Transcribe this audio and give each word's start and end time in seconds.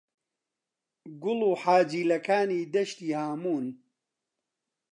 «گوڵ 1.21 1.39
و 1.49 1.51
حاجیلەکانی 1.61 2.69
دەشتی 2.73 3.09
هاموون» 3.19 3.65